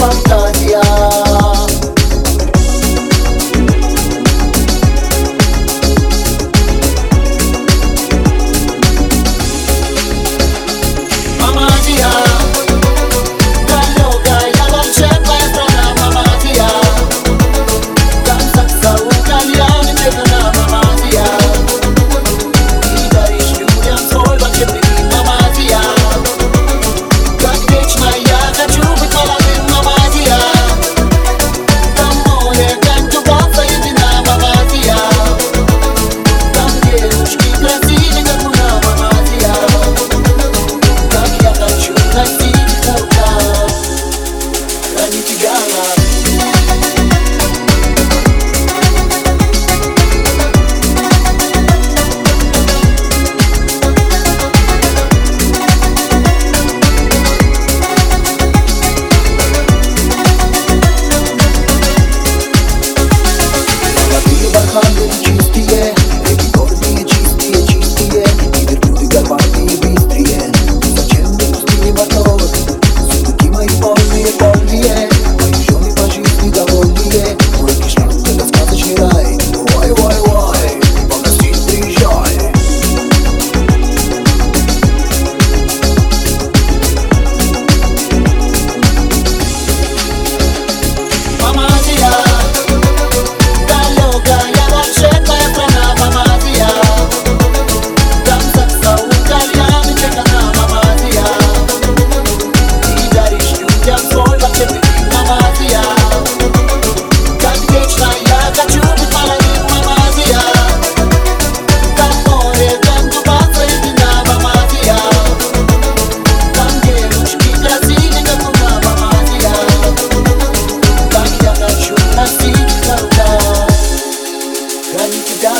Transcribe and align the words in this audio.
was 0.00 0.22
the 0.24 0.37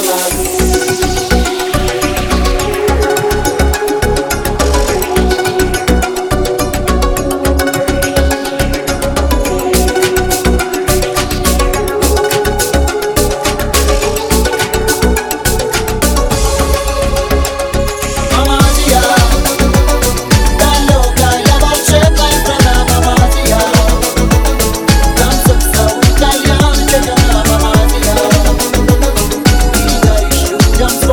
love. 0.00 0.61
jump 30.82 31.11